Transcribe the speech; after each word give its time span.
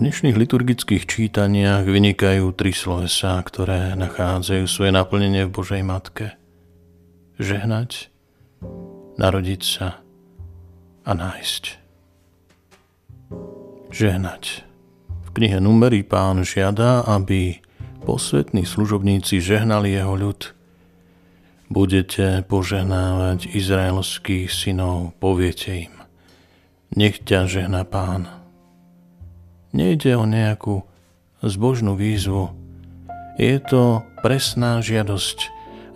dnešných 0.00 0.32
liturgických 0.32 1.04
čítaniach 1.04 1.84
vynikajú 1.84 2.56
tri 2.56 2.72
slovesá, 2.72 3.36
ktoré 3.44 3.92
nachádzajú 4.00 4.64
svoje 4.64 4.96
naplnenie 4.96 5.44
v 5.44 5.52
Božej 5.52 5.84
Matke. 5.84 6.40
Žehnať, 7.36 8.08
narodiť 9.20 9.60
sa 9.60 10.00
a 11.04 11.12
nájsť. 11.12 11.64
Žehnať. 13.92 14.64
V 15.04 15.28
knihe 15.36 15.60
Numery 15.60 16.00
pán 16.00 16.48
žiada, 16.48 17.04
aby 17.04 17.60
posvetní 18.00 18.64
služobníci 18.64 19.36
žehnali 19.44 19.92
jeho 19.92 20.16
ľud. 20.16 20.56
Budete 21.68 22.40
požehnávať 22.48 23.52
izraelských 23.52 24.48
synov, 24.48 25.12
poviete 25.20 25.92
im. 25.92 25.94
Nech 26.96 27.20
ťa 27.20 27.44
žehna 27.44 27.84
pán 27.84 28.39
Nejde 29.70 30.18
o 30.18 30.26
nejakú 30.26 30.82
zbožnú 31.40 31.94
výzvu. 31.94 32.50
Je 33.40 33.56
to 33.62 34.04
presná 34.20 34.82
žiadosť 34.84 35.38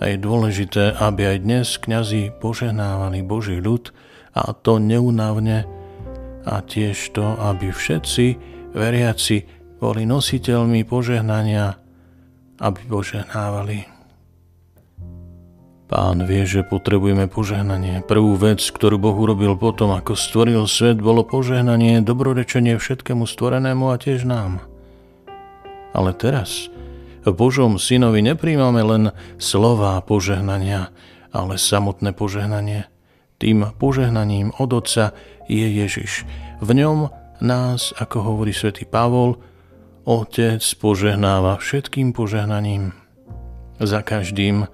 a 0.00 0.10
je 0.10 0.16
dôležité, 0.18 0.94
aby 0.98 1.36
aj 1.36 1.38
dnes 1.44 1.66
kňazi 1.78 2.34
požehnávali 2.38 3.20
Boží 3.20 3.60
ľud 3.60 3.92
a 4.34 4.50
to 4.54 4.82
neunavne 4.82 5.66
a 6.44 6.54
tiež 6.60 7.16
to, 7.16 7.36
aby 7.40 7.72
všetci 7.72 8.26
veriaci 8.74 9.36
boli 9.78 10.04
nositeľmi 10.04 10.82
požehnania, 10.84 11.76
aby 12.58 12.80
požehnávali. 12.88 13.93
Pán 15.84 16.24
vie, 16.24 16.48
že 16.48 16.64
potrebujeme 16.64 17.28
požehnanie. 17.28 18.00
Prvú 18.08 18.40
vec, 18.40 18.64
ktorú 18.64 18.96
Boh 18.96 19.12
urobil 19.12 19.52
potom, 19.52 19.92
ako 19.92 20.16
stvoril 20.16 20.64
svet, 20.64 20.96
bolo 20.96 21.28
požehnanie, 21.28 22.00
dobrorečenie 22.00 22.80
všetkému 22.80 23.28
stvorenému 23.28 23.92
a 23.92 24.00
tiež 24.00 24.24
nám. 24.24 24.64
Ale 25.92 26.16
teraz 26.16 26.72
v 27.24 27.32
Božom 27.36 27.76
synovi 27.76 28.24
nepríjmame 28.24 28.80
len 28.80 29.04
slová 29.36 30.00
požehnania, 30.00 30.88
ale 31.36 31.60
samotné 31.60 32.16
požehnanie. 32.16 32.88
Tým 33.36 33.76
požehnaním 33.76 34.56
od 34.56 34.72
Otca 34.72 35.12
je 35.52 35.68
Ježiš. 35.68 36.24
V 36.64 36.70
ňom 36.72 37.12
nás, 37.44 37.92
ako 38.00 38.24
hovorí 38.24 38.56
svätý 38.56 38.88
Pavol, 38.88 39.36
Otec 40.08 40.64
požehnáva 40.80 41.60
všetkým 41.60 42.16
požehnaním. 42.16 42.96
Za 43.80 44.00
každým, 44.00 44.64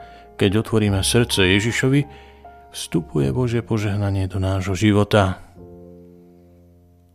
keď 0.41 0.65
otvoríme 0.65 1.05
srdce 1.05 1.45
Ježišovi, 1.45 2.01
vstupuje 2.73 3.29
Božie 3.29 3.61
požehnanie 3.61 4.25
do 4.25 4.41
nášho 4.41 4.73
života. 4.73 5.37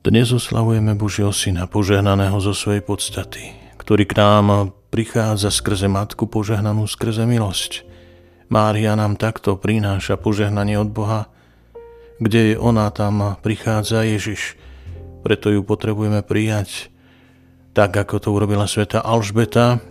Dnes 0.05 0.29
oslavujeme 0.29 0.93
Božieho 0.93 1.33
Syna, 1.33 1.65
požehnaného 1.65 2.37
zo 2.37 2.53
svojej 2.53 2.85
podstaty, 2.85 3.49
ktorý 3.81 4.05
k 4.05 4.21
nám 4.21 4.77
prichádza 4.93 5.49
skrze 5.49 5.89
Matku 5.89 6.29
požehnanú 6.29 6.85
skrze 6.85 7.25
milosť. 7.25 7.81
Mária 8.53 8.93
nám 8.93 9.17
takto 9.17 9.57
prináša 9.57 10.21
požehnanie 10.21 10.77
od 10.77 10.93
Boha, 10.93 11.25
kde 12.21 12.53
je 12.53 12.55
ona, 12.61 12.93
tam 12.93 13.41
prichádza 13.41 14.05
Ježiš. 14.05 14.53
Preto 15.25 15.49
ju 15.49 15.65
potrebujeme 15.65 16.21
prijať, 16.21 16.93
tak 17.73 17.89
ako 17.97 18.21
to 18.21 18.29
urobila 18.37 18.69
sveta 18.69 19.01
Alžbeta, 19.01 19.81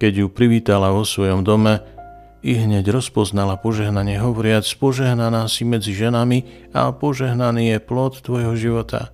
keď 0.00 0.24
ju 0.24 0.26
privítala 0.32 0.88
vo 0.88 1.04
svojom 1.04 1.44
dome, 1.44 1.97
i 2.42 2.54
hneď 2.54 2.94
rozpoznala 2.94 3.58
požehnanie 3.58 4.22
hovoriac, 4.22 4.64
požehnaná 4.78 5.50
si 5.50 5.66
medzi 5.66 5.90
ženami 5.90 6.70
a 6.70 6.94
požehnaný 6.94 7.74
je 7.74 7.78
plod 7.82 8.22
tvojho 8.22 8.54
života. 8.54 9.10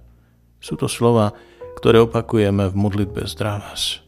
Sú 0.61 0.77
to 0.77 0.89
slova, 0.89 1.33
ktoré 1.81 2.05
opakujeme 2.05 2.69
v 2.69 2.75
modlitbe 2.77 3.25
Zdravás. 3.25 4.05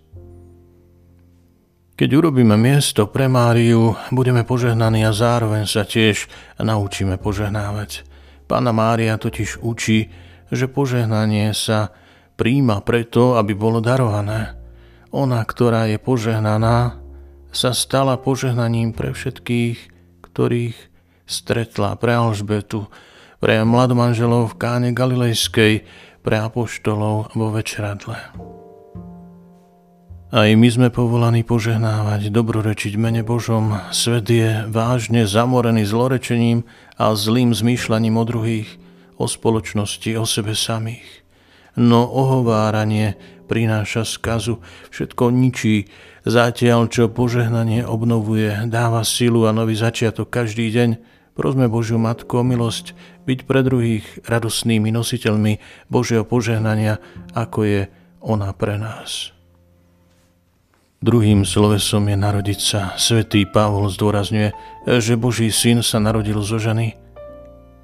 Keď 1.96 2.10
urobíme 2.12 2.60
miesto 2.60 3.08
pre 3.08 3.24
Máriu, 3.24 3.96
budeme 4.12 4.44
požehnaní 4.44 5.00
a 5.08 5.16
zároveň 5.16 5.64
sa 5.64 5.88
tiež 5.88 6.28
naučíme 6.60 7.16
požehnávať. 7.16 8.04
Pána 8.44 8.76
Mária 8.76 9.16
totiž 9.16 9.64
učí, 9.64 10.12
že 10.52 10.68
požehnanie 10.68 11.56
sa 11.56 11.96
príjma 12.36 12.84
preto, 12.84 13.40
aby 13.40 13.56
bolo 13.56 13.80
darované. 13.80 14.60
Ona, 15.08 15.40
ktorá 15.40 15.88
je 15.88 15.96
požehnaná, 15.96 17.00
sa 17.50 17.70
stala 17.74 18.16
požehnaním 18.20 18.94
pre 18.94 19.10
všetkých, 19.14 19.78
ktorých 20.22 20.76
stretla 21.26 21.98
pre 21.98 22.14
Alžbetu, 22.14 22.86
pre 23.42 23.60
mladomanželov 23.66 24.54
v 24.54 24.58
káne 24.58 24.90
Galilejskej, 24.94 25.84
pre 26.22 26.36
apoštolov 26.42 27.34
vo 27.34 27.46
večeradle. 27.54 28.18
Aj 30.36 30.50
my 30.52 30.68
sme 30.68 30.88
povolaní 30.90 31.46
požehnávať, 31.46 32.34
dobrorečiť 32.34 32.98
mene 32.98 33.22
Božom. 33.22 33.78
Svet 33.94 34.26
je 34.26 34.66
vážne 34.66 35.22
zamorený 35.22 35.86
zlorečením 35.86 36.66
a 36.98 37.14
zlým 37.14 37.54
zmýšľaním 37.54 38.18
o 38.18 38.24
druhých, 38.26 38.68
o 39.22 39.30
spoločnosti, 39.30 40.10
o 40.18 40.26
sebe 40.26 40.58
samých. 40.58 41.25
No 41.76 42.08
ohováranie 42.08 43.20
prináša 43.46 44.08
skazu, 44.08 44.64
všetko 44.88 45.28
ničí, 45.28 45.92
zatiaľ 46.24 46.88
čo 46.88 47.12
požehnanie 47.12 47.84
obnovuje, 47.84 48.66
dáva 48.66 49.04
silu 49.04 49.44
a 49.44 49.52
nový 49.52 49.76
začiatok 49.76 50.32
každý 50.32 50.72
deň. 50.72 50.90
Prosme 51.36 51.68
Božiu 51.68 52.00
Matku 52.00 52.40
o 52.40 52.44
milosť 52.44 52.96
byť 53.28 53.38
pre 53.44 53.60
druhých 53.60 54.08
radosnými 54.24 54.88
nositeľmi 54.88 55.60
Božieho 55.92 56.24
požehnania, 56.24 56.96
ako 57.36 57.58
je 57.68 57.80
ona 58.24 58.56
pre 58.56 58.80
nás. 58.80 59.36
Druhým 61.04 61.44
slovesom 61.44 62.08
je 62.08 62.16
narodiť 62.16 62.58
sa. 62.58 62.96
Svetý 62.96 63.44
Pavol 63.44 63.92
zdôrazňuje, 63.92 64.56
že 64.96 65.20
Boží 65.20 65.52
syn 65.52 65.84
sa 65.84 66.00
narodil 66.00 66.40
zo 66.40 66.56
ženy– 66.56 66.96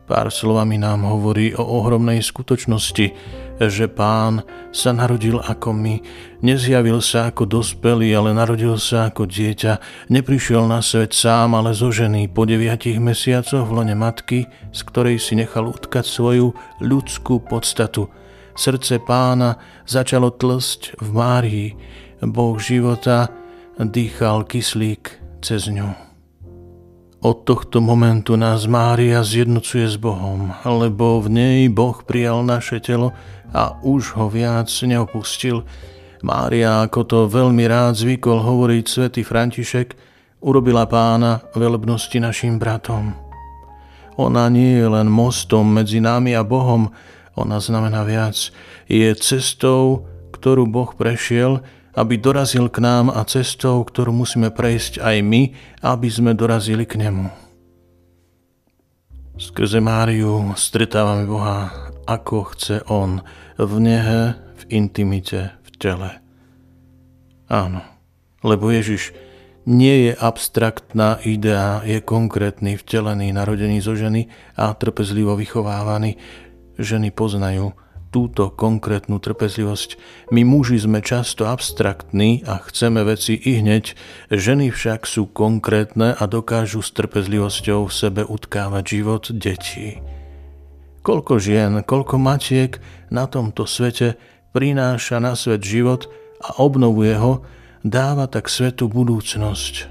Pár 0.03 0.35
slovami 0.35 0.83
nám 0.83 1.07
hovorí 1.07 1.55
o 1.55 1.63
ohromnej 1.63 2.19
skutočnosti, 2.21 3.07
že 3.63 3.87
pán 3.87 4.43
sa 4.75 4.91
narodil 4.91 5.39
ako 5.39 5.71
my, 5.71 6.03
nezjavil 6.43 6.99
sa 6.99 7.31
ako 7.31 7.47
dospelý, 7.47 8.11
ale 8.11 8.35
narodil 8.35 8.75
sa 8.83 9.09
ako 9.09 9.31
dieťa, 9.31 9.79
neprišiel 10.11 10.67
na 10.67 10.83
svet 10.83 11.15
sám, 11.15 11.55
ale 11.55 11.71
zo 11.71 11.95
ženy 11.95 12.27
po 12.27 12.43
deviatich 12.43 12.99
mesiacoch 12.99 13.63
v 13.63 13.75
lone 13.79 13.95
matky, 13.95 14.51
z 14.75 14.81
ktorej 14.83 15.23
si 15.23 15.39
nechal 15.39 15.71
utkať 15.71 16.03
svoju 16.03 16.51
ľudskú 16.83 17.39
podstatu. 17.47 18.11
Srdce 18.59 19.01
pána 19.01 19.57
začalo 19.87 20.35
tlsť 20.35 20.99
v 20.99 21.09
Márii, 21.15 21.69
Boh 22.21 22.59
života 22.59 23.31
dýchal 23.79 24.45
kyslík 24.45 25.23
cez 25.41 25.71
ňu. 25.71 26.12
Od 27.23 27.47
tohto 27.47 27.79
momentu 27.79 28.35
nás 28.35 28.67
Mária 28.67 29.23
zjednocuje 29.23 29.87
s 29.87 29.95
Bohom, 29.95 30.51
lebo 30.67 31.23
v 31.23 31.31
nej 31.31 31.61
Boh 31.71 32.03
prijal 32.03 32.43
naše 32.43 32.83
telo 32.83 33.15
a 33.55 33.79
už 33.79 34.19
ho 34.19 34.27
viac 34.27 34.67
neopustil. 34.83 35.63
Mária, 36.27 36.83
ako 36.83 37.01
to 37.07 37.19
veľmi 37.31 37.63
rád 37.71 37.95
zvykol 37.95 38.43
hovoriť 38.43 38.85
svätý 38.91 39.23
František, 39.23 39.95
urobila 40.43 40.83
pána 40.91 41.47
velebnosti 41.55 42.19
našim 42.19 42.59
bratom. 42.59 43.15
Ona 44.19 44.51
nie 44.51 44.83
je 44.83 44.91
len 44.91 45.07
mostom 45.07 45.71
medzi 45.71 46.03
nami 46.03 46.35
a 46.35 46.43
Bohom, 46.43 46.91
ona 47.39 47.63
znamená 47.63 48.03
viac. 48.03 48.51
Je 48.91 49.15
cestou, 49.15 50.11
ktorú 50.35 50.67
Boh 50.67 50.91
prešiel, 50.99 51.63
aby 51.93 52.17
dorazil 52.17 52.73
k 52.73 52.81
nám 52.81 53.13
a 53.13 53.25
cestou, 53.29 53.85
ktorú 53.85 54.13
musíme 54.13 54.49
prejsť 54.49 55.01
aj 55.05 55.17
my, 55.21 55.43
aby 55.85 56.09
sme 56.09 56.33
dorazili 56.33 56.89
k 56.89 56.97
nemu. 56.97 57.29
Skrze 59.37 59.81
Máriu 59.81 60.53
stretávame 60.57 61.25
Boha, 61.25 61.73
ako 62.05 62.53
chce 62.53 62.85
On, 62.89 63.21
v 63.57 63.73
nehe, 63.81 64.37
v 64.37 64.63
intimite, 64.73 65.57
v 65.65 65.71
tele. 65.81 66.11
Áno, 67.49 67.85
lebo 68.41 68.73
Ježiš 68.73 69.13
nie 69.69 70.11
je 70.11 70.13
abstraktná 70.19 71.23
idea, 71.23 71.85
je 71.87 72.03
konkrétny, 72.03 72.75
vtelený, 72.75 73.31
narodený 73.31 73.79
zo 73.79 73.95
ženy 73.95 74.27
a 74.59 74.75
trpezlivo 74.75 75.39
vychovávaný. 75.39 76.19
Ženy 76.81 77.15
poznajú 77.15 77.77
túto 78.13 78.53
konkrétnu 78.53 79.17
trpezlivosť. 79.17 79.97
My 80.31 80.45
muži 80.45 80.77
sme 80.77 81.01
často 81.01 81.49
abstraktní 81.49 82.45
a 82.45 82.61
chceme 82.61 83.01
veci 83.09 83.41
i 83.41 83.65
hneď, 83.65 83.97
ženy 84.29 84.69
však 84.69 85.09
sú 85.09 85.33
konkrétne 85.33 86.13
a 86.13 86.23
dokážu 86.29 86.85
s 86.85 86.93
trpezlivosťou 86.93 87.89
v 87.89 87.93
sebe 87.93 88.23
utkávať 88.29 88.85
život 89.01 89.25
detí. 89.33 90.05
Koľko 91.03 91.41
žien, 91.41 91.83
koľko 91.83 92.21
matiek 92.21 92.79
na 93.11 93.27
tomto 93.27 93.67
svete 93.67 94.21
prináša 94.53 95.19
na 95.19 95.33
svet 95.33 95.65
život 95.65 96.07
a 96.39 96.61
obnovuje 96.61 97.17
ho, 97.17 97.43
dáva 97.83 98.29
tak 98.29 98.53
svetu 98.53 98.87
budúcnosť. 98.87 99.91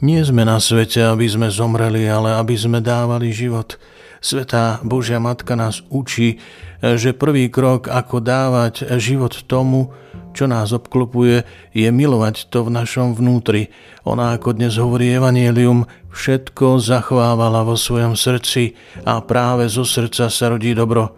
Nie 0.00 0.24
sme 0.24 0.44
na 0.44 0.60
svete, 0.60 1.04
aby 1.04 1.24
sme 1.28 1.48
zomreli, 1.52 2.04
ale 2.08 2.34
aby 2.40 2.56
sme 2.56 2.80
dávali 2.80 3.28
život– 3.30 3.76
Svetá 4.20 4.80
Božia 4.82 5.20
Matka 5.22 5.54
nás 5.54 5.84
učí, 5.92 6.40
že 6.82 7.16
prvý 7.16 7.48
krok, 7.48 7.88
ako 7.88 8.20
dávať 8.20 8.98
život 9.00 9.32
tomu, 9.48 9.92
čo 10.36 10.44
nás 10.44 10.76
obklopuje, 10.76 11.48
je 11.72 11.88
milovať 11.88 12.52
to 12.52 12.68
v 12.68 12.74
našom 12.76 13.16
vnútri. 13.16 13.72
Ona, 14.04 14.36
ako 14.36 14.52
dnes 14.52 14.76
hovorí 14.76 15.08
Evangelium, 15.08 15.88
všetko 16.12 16.76
zachovávala 16.76 17.64
vo 17.64 17.76
svojom 17.76 18.12
srdci 18.12 18.76
a 19.08 19.24
práve 19.24 19.72
zo 19.72 19.88
srdca 19.88 20.28
sa 20.28 20.52
rodí 20.52 20.76
dobro. 20.76 21.16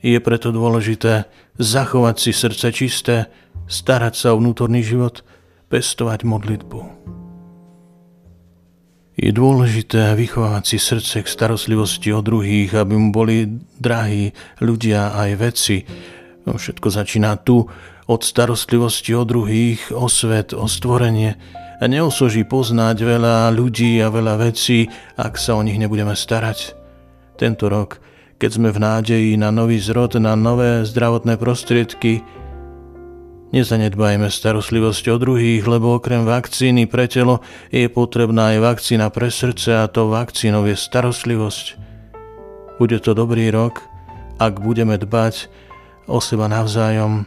Je 0.00 0.16
preto 0.22 0.48
dôležité 0.48 1.28
zachovať 1.60 2.16
si 2.16 2.30
srdce 2.32 2.66
čisté, 2.72 3.16
starať 3.68 4.14
sa 4.16 4.32
o 4.32 4.40
vnútorný 4.40 4.80
život, 4.80 5.20
pestovať 5.68 6.24
modlitbu. 6.24 7.17
Je 9.18 9.34
dôležité 9.34 10.14
vychovávať 10.14 10.62
si 10.62 10.78
srdce 10.78 11.26
k 11.26 11.28
starostlivosti 11.28 12.14
o 12.14 12.22
druhých, 12.22 12.70
aby 12.70 12.94
mu 12.94 13.10
boli 13.10 13.50
drahí 13.74 14.30
ľudia 14.62 15.10
aj 15.10 15.30
veci. 15.42 15.82
No, 16.46 16.54
všetko 16.54 16.86
začína 16.86 17.34
tu, 17.42 17.66
od 18.06 18.20
starostlivosti 18.22 19.18
o 19.18 19.26
druhých, 19.26 19.90
o 19.90 20.06
svet, 20.06 20.54
o 20.54 20.70
stvorenie. 20.70 21.34
A 21.82 21.84
neosoží 21.90 22.46
poznať 22.46 23.02
veľa 23.02 23.50
ľudí 23.50 23.98
a 23.98 24.06
veľa 24.06 24.38
vecí, 24.38 24.86
ak 25.18 25.34
sa 25.34 25.58
o 25.58 25.66
nich 25.66 25.82
nebudeme 25.82 26.14
starať. 26.14 26.78
Tento 27.34 27.66
rok, 27.66 27.98
keď 28.38 28.50
sme 28.54 28.70
v 28.70 28.78
nádeji 28.78 29.32
na 29.34 29.50
nový 29.50 29.82
zrod, 29.82 30.14
na 30.22 30.38
nové 30.38 30.86
zdravotné 30.86 31.42
prostriedky, 31.42 32.22
Nezanedbajme 33.48 34.28
starostlivosť 34.28 35.04
o 35.08 35.16
druhých, 35.16 35.64
lebo 35.64 35.96
okrem 35.96 36.28
vakcíny 36.28 36.84
pre 36.84 37.08
telo 37.08 37.40
je 37.72 37.88
potrebná 37.88 38.52
aj 38.52 38.58
vakcína 38.60 39.08
pre 39.08 39.32
srdce 39.32 39.72
a 39.72 39.88
to 39.88 40.12
vakcínou 40.12 40.68
je 40.68 40.76
starostlivosť. 40.76 41.66
Bude 42.76 43.00
to 43.00 43.16
dobrý 43.16 43.48
rok, 43.48 43.80
ak 44.36 44.60
budeme 44.60 45.00
dbať 45.00 45.48
o 46.12 46.20
seba 46.20 46.44
navzájom, 46.44 47.24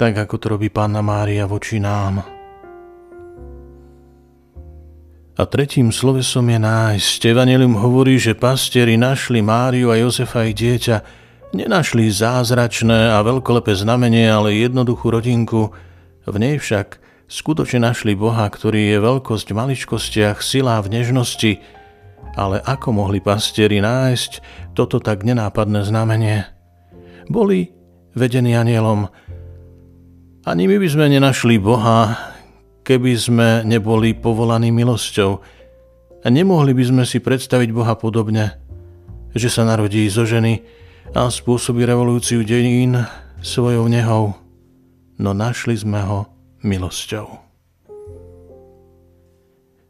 tak 0.00 0.16
ako 0.16 0.34
to 0.40 0.46
robí 0.56 0.72
Pána 0.72 1.04
Mária 1.04 1.44
voči 1.44 1.76
nám. 1.76 2.24
A 5.38 5.46
tretím 5.46 5.94
slovesom 5.94 6.48
je 6.50 6.58
nájsť. 6.58 7.20
Evangelium 7.30 7.78
hovorí, 7.78 8.16
že 8.16 8.34
pastieri 8.34 8.98
našli 8.98 9.44
Máriu 9.44 9.92
a 9.92 10.00
Jozefa 10.00 10.48
ich 10.48 10.56
dieťa, 10.58 11.27
Nenašli 11.48 12.12
zázračné 12.12 13.08
a 13.08 13.24
veľkolepé 13.24 13.72
znamenie, 13.72 14.28
ale 14.28 14.52
jednoduchú 14.52 15.08
rodinku. 15.08 15.72
V 16.28 16.36
nej 16.36 16.60
však 16.60 17.00
skutočne 17.24 17.88
našli 17.88 18.12
Boha, 18.12 18.44
ktorý 18.52 18.92
je 18.92 18.98
veľkosť 19.00 19.46
v 19.48 19.56
maličkostiach, 19.56 20.44
silá 20.44 20.76
v 20.84 21.00
nežnosti. 21.00 21.64
Ale 22.36 22.60
ako 22.60 22.92
mohli 22.92 23.24
pastieri 23.24 23.80
nájsť 23.80 24.44
toto 24.76 25.00
tak 25.00 25.24
nenápadné 25.24 25.88
znamenie? 25.88 26.44
Boli 27.32 27.72
vedení 28.12 28.52
anielom. 28.52 29.08
Ani 30.44 30.68
my 30.68 30.76
by 30.76 30.88
sme 30.92 31.06
nenašli 31.08 31.56
Boha, 31.56 32.12
keby 32.84 33.12
sme 33.16 33.48
neboli 33.64 34.12
povolaní 34.12 34.68
milosťou. 34.68 35.40
A 36.24 36.26
nemohli 36.28 36.76
by 36.76 36.84
sme 36.84 37.04
si 37.08 37.24
predstaviť 37.24 37.72
Boha 37.72 37.96
podobne, 37.96 38.60
že 39.32 39.48
sa 39.48 39.64
narodí 39.64 40.04
zo 40.12 40.28
ženy, 40.28 40.60
a 41.16 41.32
spôsobí 41.32 41.88
revolúciu 41.88 42.44
dejín 42.44 43.00
svojou 43.40 43.88
nehou, 43.88 44.36
no 45.16 45.30
našli 45.32 45.78
sme 45.78 46.04
ho 46.04 46.28
milosťou. 46.60 47.48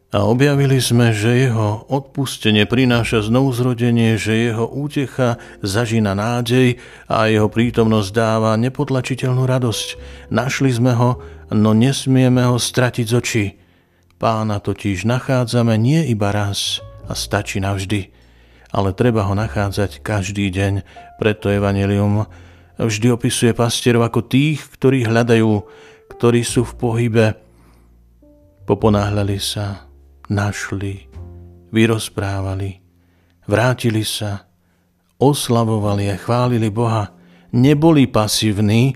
A 0.08 0.24
objavili 0.24 0.80
sme, 0.80 1.12
že 1.12 1.48
jeho 1.48 1.84
odpustenie 1.84 2.64
prináša 2.64 3.28
znovuzrodenie, 3.28 4.16
že 4.16 4.48
jeho 4.48 4.64
útecha 4.64 5.36
zažína 5.60 6.16
nádej 6.16 6.80
a 7.12 7.28
jeho 7.28 7.52
prítomnosť 7.52 8.08
dáva 8.16 8.56
nepotlačiteľnú 8.56 9.44
radosť. 9.44 9.88
Našli 10.32 10.72
sme 10.72 10.96
ho, 10.96 11.20
no 11.52 11.76
nesmieme 11.76 12.40
ho 12.40 12.56
stratiť 12.56 13.04
z 13.04 13.14
očí. 13.20 13.46
Pána 14.16 14.64
totiž 14.64 15.04
nachádzame 15.04 15.76
nie 15.76 16.08
iba 16.08 16.32
raz 16.32 16.80
a 17.04 17.12
stačí 17.12 17.60
navždy 17.60 18.17
ale 18.72 18.92
treba 18.92 19.24
ho 19.24 19.34
nachádzať 19.34 20.04
každý 20.04 20.52
deň. 20.52 20.84
Preto 21.16 21.48
Evangelium 21.48 22.28
vždy 22.76 23.16
opisuje 23.16 23.52
pastierov 23.56 24.04
ako 24.06 24.28
tých, 24.28 24.62
ktorí 24.76 25.08
hľadajú, 25.08 25.50
ktorí 26.12 26.40
sú 26.44 26.68
v 26.68 26.74
pohybe. 26.76 27.26
Poponáhľali 28.68 29.38
sa, 29.40 29.88
našli, 30.28 31.08
vyrozprávali, 31.72 32.84
vrátili 33.48 34.04
sa, 34.04 34.44
oslavovali 35.16 36.12
a 36.12 36.16
chválili 36.20 36.68
Boha. 36.68 37.16
Neboli 37.56 38.04
pasívni, 38.04 38.92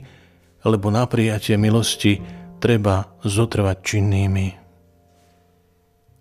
lebo 0.63 0.93
na 0.93 1.09
prijatie 1.09 1.57
milosti 1.57 2.21
treba 2.61 3.17
zotrvať 3.25 3.77
činnými. 3.81 4.49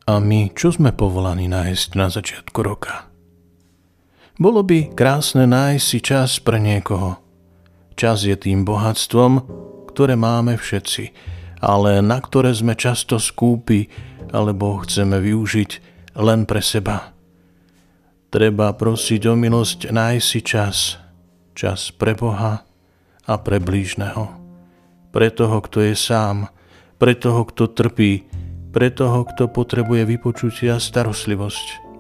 A 0.08 0.18
my, 0.18 0.50
čo 0.56 0.74
sme 0.74 0.96
povolaní 0.96 1.46
nájsť 1.52 1.90
na 1.94 2.08
začiatku 2.10 2.60
roka? 2.66 3.11
Bolo 4.42 4.66
by 4.66 4.98
krásne 4.98 5.46
nájsť 5.46 5.86
si 5.86 6.02
čas 6.02 6.42
pre 6.42 6.58
niekoho. 6.58 7.22
Čas 7.94 8.26
je 8.26 8.34
tým 8.34 8.66
bohatstvom, 8.66 9.46
ktoré 9.94 10.18
máme 10.18 10.58
všetci, 10.58 11.14
ale 11.62 12.02
na 12.02 12.18
ktoré 12.18 12.50
sme 12.50 12.74
často 12.74 13.22
skúpi 13.22 13.86
alebo 14.34 14.82
chceme 14.82 15.22
využiť 15.22 15.72
len 16.18 16.50
pre 16.50 16.58
seba. 16.58 17.14
Treba 18.34 18.74
prosiť 18.74 19.30
o 19.30 19.38
milosť 19.38 19.94
nájsť 19.94 20.26
si 20.26 20.40
čas. 20.42 20.98
Čas 21.54 21.94
pre 21.94 22.18
Boha 22.18 22.66
a 23.30 23.34
pre 23.38 23.62
blížneho. 23.62 24.26
Pre 25.14 25.30
toho, 25.30 25.62
kto 25.62 25.86
je 25.86 25.94
sám, 25.94 26.50
pre 26.98 27.14
toho, 27.14 27.46
kto 27.46 27.70
trpí, 27.70 28.26
pre 28.74 28.90
toho, 28.90 29.22
kto 29.22 29.54
potrebuje 29.54 30.02
vypočutia 30.10 30.82
starostlivosť 30.82 31.91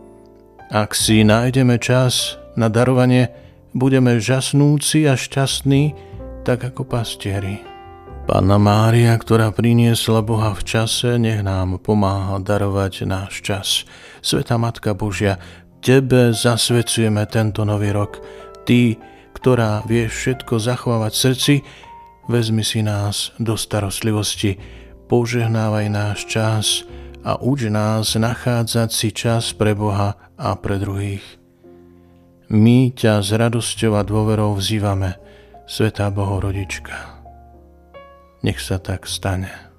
ak 0.72 0.96
si 0.96 1.28
nájdeme 1.28 1.76
čas 1.84 2.40
na 2.56 2.72
darovanie, 2.72 3.28
budeme 3.76 4.24
žasnúci 4.24 5.04
a 5.04 5.20
šťastní, 5.20 5.92
tak 6.48 6.64
ako 6.64 6.88
pastieri. 6.88 7.60
Pána 8.24 8.56
Mária, 8.56 9.12
ktorá 9.20 9.52
priniesla 9.52 10.24
Boha 10.24 10.56
v 10.56 10.64
čase, 10.64 11.20
nech 11.20 11.44
nám 11.44 11.76
pomáha 11.84 12.40
darovať 12.40 13.04
náš 13.04 13.44
čas. 13.44 13.68
Sveta 14.24 14.56
Matka 14.56 14.96
Božia, 14.96 15.36
Tebe 15.84 16.32
zasvedcujeme 16.32 17.28
tento 17.28 17.68
nový 17.68 17.92
rok. 17.92 18.24
Ty, 18.64 18.96
ktorá 19.36 19.84
vieš 19.84 20.24
všetko 20.24 20.62
zachovávať 20.62 21.14
srdci, 21.18 21.54
vezmi 22.32 22.64
si 22.64 22.80
nás 22.86 23.36
do 23.42 23.60
starostlivosti, 23.60 24.56
požehnávaj 25.12 25.88
náš 25.92 26.20
čas, 26.30 26.88
a 27.22 27.38
uč 27.40 27.70
nás 27.70 28.18
nachádzať 28.18 28.90
si 28.90 29.10
čas 29.14 29.54
pre 29.54 29.78
Boha 29.78 30.18
a 30.36 30.58
pre 30.58 30.82
druhých. 30.82 31.24
My 32.52 32.92
ťa 32.92 33.24
s 33.24 33.32
radosťou 33.32 33.96
a 33.96 34.04
dôverou 34.04 34.60
vzývame, 34.60 35.16
Svetá 35.64 36.12
Bohorodička. 36.12 37.24
Nech 38.44 38.60
sa 38.60 38.76
tak 38.76 39.08
stane. 39.08 39.71